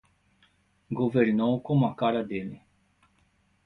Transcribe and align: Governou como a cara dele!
Governou 0.89 1.61
como 1.61 1.85
a 1.85 1.93
cara 1.93 2.23
dele! 2.23 2.59